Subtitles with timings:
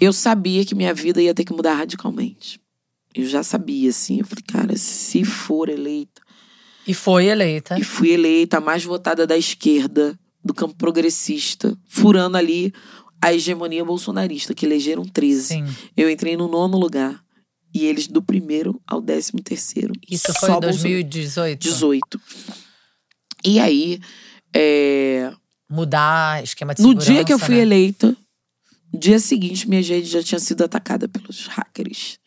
[0.00, 2.60] eu sabia que minha vida ia ter que mudar radicalmente.
[3.14, 4.20] Eu já sabia, assim.
[4.20, 6.22] Eu falei, cara, se for eleita.
[6.86, 7.78] E foi eleita.
[7.78, 12.72] E fui eleita a mais votada da esquerda, do campo progressista, furando ali
[13.20, 15.42] a hegemonia bolsonarista, que elegeram 13.
[15.42, 15.64] Sim.
[15.96, 17.24] Eu entrei no nono lugar.
[17.74, 19.92] E eles do primeiro ao décimo terceiro.
[20.08, 20.72] Isso foi em Bolsonaro.
[20.72, 21.60] 2018.
[21.60, 22.20] 18.
[23.44, 24.00] E aí,
[24.54, 25.32] é,
[25.68, 27.12] Mudar esquema de no segurança.
[27.12, 27.62] dia que eu fui né?
[27.62, 28.16] eleita, no
[28.92, 32.18] dia seguinte, minha rede já tinha sido atacada pelos hackers.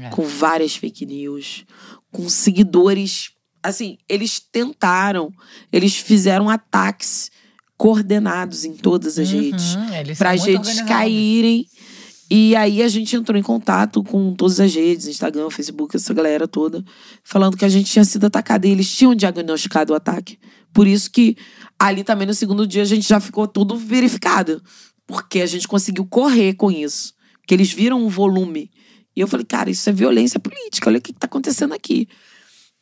[0.00, 0.08] É.
[0.10, 1.64] Com várias fake news,
[2.10, 3.30] com seguidores.
[3.62, 5.32] Assim, eles tentaram,
[5.72, 7.30] eles fizeram ataques
[7.76, 11.66] coordenados em todas as redes Uhum, pra são muito redes caírem.
[12.30, 16.48] E aí a gente entrou em contato com todas as redes, Instagram, Facebook, essa galera
[16.48, 16.82] toda,
[17.22, 18.66] falando que a gente tinha sido atacada.
[18.66, 20.38] E eles tinham diagnosticado o ataque.
[20.72, 21.36] Por isso que
[21.78, 24.62] ali também no segundo dia a gente já ficou tudo verificado.
[25.12, 27.12] Porque a gente conseguiu correr com isso.
[27.40, 28.70] Porque eles viram um volume.
[29.14, 32.08] E eu falei, cara, isso é violência política, olha o que, que tá acontecendo aqui.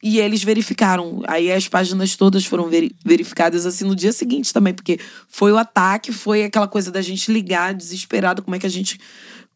[0.00, 1.22] E eles verificaram.
[1.27, 5.59] Aí as páginas todas foram veri- verificadas assim no dia seguinte também, porque foi o
[5.59, 9.00] ataque, foi aquela coisa da gente ligar desesperado, como é que a gente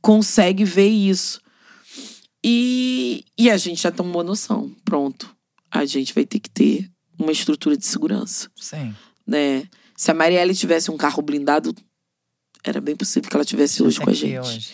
[0.02, 1.40] consegue ver isso.
[2.44, 4.70] E, e a gente já tomou noção.
[4.84, 5.34] Pronto.
[5.70, 8.94] A gente vai ter que ter uma estrutura de segurança, Sim.
[9.24, 9.64] né?
[9.96, 11.72] Se a Marielle tivesse um carro blindado,
[12.64, 14.38] era bem possível que ela tivesse hoje com a gente.
[14.40, 14.72] hoje.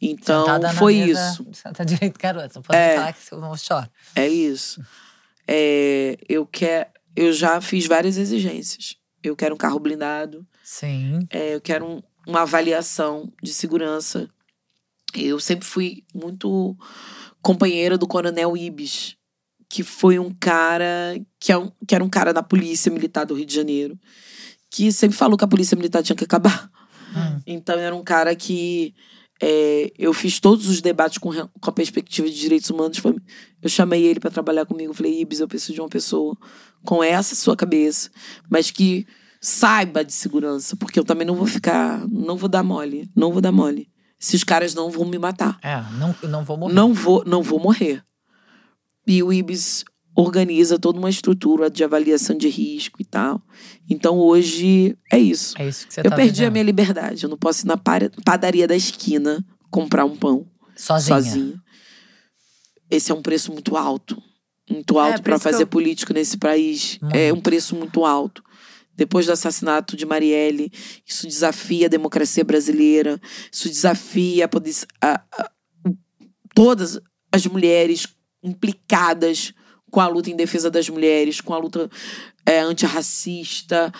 [0.00, 1.46] Então, Sentada foi mesa, isso.
[1.52, 2.52] Senta direito, garota.
[2.56, 2.96] Não pode É.
[2.96, 3.88] falar que eu choro.
[4.16, 4.82] É isso.
[5.46, 6.88] É, eu quero.
[7.16, 8.96] Eu já fiz várias exigências.
[9.22, 10.46] Eu quero um carro blindado.
[10.62, 11.26] Sim.
[11.30, 14.28] é, eu quero um- uma avaliação de segurança.
[15.14, 16.76] Eu sempre fui muito
[17.42, 19.16] companheira do Coronel Ibis,
[19.68, 23.34] que foi um cara que, é um- que era um cara da polícia militar do
[23.34, 23.98] Rio de Janeiro,
[24.70, 26.70] que sempre falou que a polícia militar tinha que acabar.
[27.14, 27.40] Hum.
[27.46, 28.94] Então era um cara que
[29.42, 32.98] é, eu fiz todos os debates com, com a perspectiva de direitos humanos.
[32.98, 33.16] Foi-
[33.62, 34.92] Eu chamei ele para trabalhar comigo.
[34.94, 36.36] Falei, Ibis, eu preciso de uma pessoa
[36.84, 38.10] com essa sua cabeça,
[38.50, 39.06] mas que
[39.40, 43.40] saiba de segurança, porque eu também não vou ficar, não vou dar mole, não vou
[43.40, 43.88] dar mole.
[44.20, 45.58] Esses caras não vão me matar.
[45.62, 46.74] É, não, não vou morrer.
[46.74, 48.02] Não vou, não vou morrer.
[49.06, 49.82] E o Ibis
[50.16, 53.40] organiza toda uma estrutura de avaliação de risco e tal.
[53.88, 55.54] Então hoje é isso.
[55.58, 56.52] É isso que você Eu tá perdi a vivendo.
[56.52, 57.24] minha liberdade.
[57.24, 57.76] Eu não posso ir na
[58.24, 61.16] padaria da esquina comprar um pão Sozinha.
[61.22, 61.62] sozinha.
[62.90, 64.20] Esse é um preço muito alto.
[64.68, 66.98] Muito É, alto por para fazer eu- política nesse país.
[67.12, 67.38] É Muito.
[67.38, 68.42] um preço muito alto.
[68.96, 70.70] Depois do assassinato de Marielle,
[71.06, 73.20] isso desafia a democracia brasileira.
[73.50, 74.48] Isso desafia a
[75.00, 75.50] a- a-
[76.54, 77.00] todas
[77.32, 78.06] as mulheres
[78.42, 79.52] implicadas
[79.90, 81.90] com a luta em defesa das mulheres, com a luta
[82.46, 83.92] é, antirracista.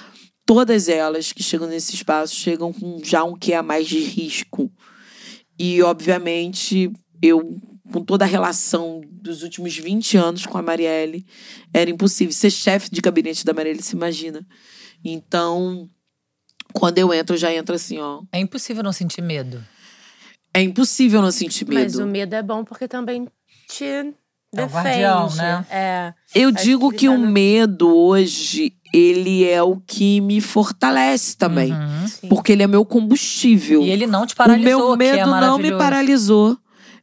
[0.46, 4.70] Todas elas que chegam nesse espaço chegam com já um que a mais de risco.
[5.58, 6.90] E, obviamente,
[7.22, 7.60] eu,
[7.92, 11.26] com toda a relação dos últimos 20 anos com a Marielle,
[11.72, 12.32] era impossível.
[12.32, 14.46] Ser chefe de gabinete da Marielle, se imagina.
[15.04, 15.88] Então,
[16.72, 18.22] quando eu entro, eu já entro assim, ó.
[18.32, 19.62] É impossível não sentir medo.
[20.52, 21.80] É impossível não sentir medo.
[21.80, 23.28] Mas o medo é bom porque também
[23.68, 24.14] te
[24.52, 24.72] defende.
[24.72, 25.66] guardião, né?
[25.70, 26.14] É.
[26.34, 31.72] Eu digo que que tá o medo hoje, ele é o que me fortalece também.
[31.72, 32.28] Uhum.
[32.28, 33.82] Porque ele é meu combustível.
[33.82, 36.58] E ele não te o paralisou, meu que é medo não me paralisou.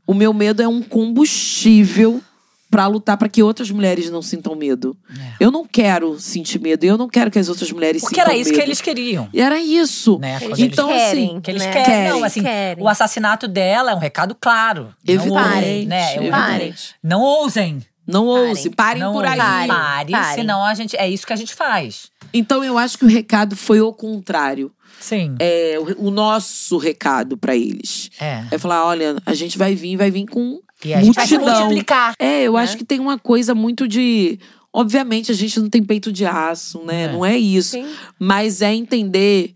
[0.06, 2.22] O meu medo é um combustível
[2.70, 4.96] pra lutar pra que outras mulheres não sintam medo.
[5.10, 5.34] É.
[5.40, 6.84] Eu não quero sentir medo.
[6.84, 8.60] Eu não quero que as outras mulheres Porque sintam era isso medo.
[8.60, 9.30] que eles queriam.
[9.34, 10.18] E era isso.
[10.20, 10.38] Né?
[10.42, 11.72] Eles Então, querem, assim, que eles né?
[11.72, 11.86] querem.
[11.86, 12.10] Querem.
[12.10, 12.84] Não, assim, Querem.
[12.84, 14.94] o assassinato dela é um recado claro.
[15.08, 15.38] Não Evidente.
[15.38, 16.18] ousem, né?
[16.18, 16.74] Eu- Parem.
[17.04, 17.82] Não ousem.
[18.06, 18.70] Não ouse.
[18.70, 19.32] Parem não por aí.
[19.32, 19.46] ousem.
[19.46, 19.68] Parem.
[19.68, 20.36] Pare, Parem.
[20.36, 20.96] senão a gente.
[20.96, 22.10] É isso que a gente faz.
[22.38, 24.72] Então eu acho que o recado foi o contrário.
[25.00, 25.36] Sim.
[25.40, 28.10] É o, o nosso recado pra eles.
[28.20, 28.46] É.
[28.52, 31.38] É falar, olha, a gente vai vir, vai vir com E a gente vai se
[31.38, 31.60] multidão.
[31.62, 32.16] multiplicar.
[32.20, 32.62] É, eu né?
[32.62, 34.40] acho que tem uma coisa muito de.
[34.74, 37.04] Obviamente, a gente não tem peito de aço, né?
[37.04, 37.12] É.
[37.12, 37.72] Não é isso.
[37.72, 37.88] Sim.
[38.20, 39.56] Mas é entender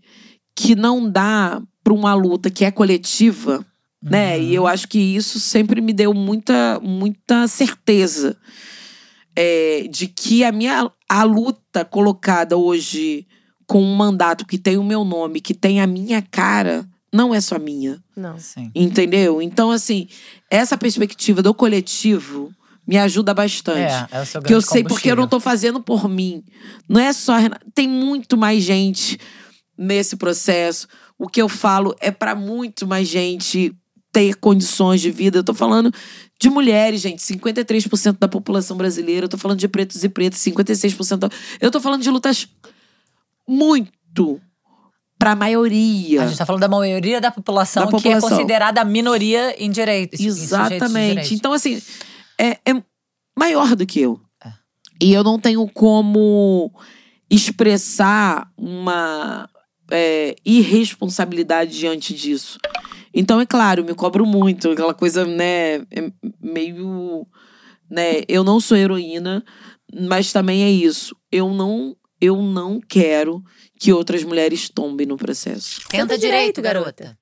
[0.54, 3.64] que não dá pra uma luta que é coletiva,
[4.02, 4.36] né?
[4.36, 4.42] Uhum.
[4.42, 8.36] E eu acho que isso sempre me deu muita, muita certeza
[9.36, 13.26] é, de que a minha a luta colocada hoje
[13.66, 17.40] com um mandato que tem o meu nome, que tem a minha cara, não é
[17.40, 18.02] só minha.
[18.16, 18.38] Não.
[18.38, 18.70] Sim.
[18.74, 19.40] Entendeu?
[19.40, 20.08] Então, assim,
[20.50, 22.50] essa perspectiva do coletivo
[22.86, 23.92] me ajuda bastante.
[24.12, 26.42] É, é o seu Que eu sei porque eu não tô fazendo por mim.
[26.88, 27.34] Não é só.
[27.74, 29.18] Tem muito mais gente
[29.76, 30.88] nesse processo.
[31.18, 33.74] O que eu falo é para muito mais gente
[34.12, 35.38] ter condições de vida.
[35.38, 35.92] Eu tô falando
[36.38, 37.22] de mulheres, gente.
[37.22, 39.24] 53% da população brasileira.
[39.24, 41.16] Eu tô falando de pretos e pretas, 56%.
[41.16, 41.30] Da...
[41.60, 42.46] Eu tô falando de lutas
[43.48, 44.40] muito
[45.18, 46.24] pra maioria.
[46.24, 48.28] A gente tá falando da maioria da população, Da que é população.
[48.30, 50.20] considerada a minoria em direitos.
[50.20, 51.08] em Exatamente.
[51.08, 51.32] direitos.
[51.32, 51.80] Então, assim,
[52.38, 52.82] é, é
[53.38, 54.20] maior do que eu.
[54.44, 54.52] É.
[55.00, 56.72] E eu não tenho como
[57.30, 59.48] expressar uma
[59.90, 62.58] é, irresponsabilidade diante disso.
[63.14, 67.26] Então, é claro, me cobro muito, aquela coisa, né, é meio.
[67.90, 69.44] Né, eu não sou heroína,
[69.92, 71.14] mas também é isso.
[71.30, 73.42] Eu não, eu não quero
[73.78, 75.80] que outras mulheres tombem no processo.
[75.90, 77.18] Senta direito, garota.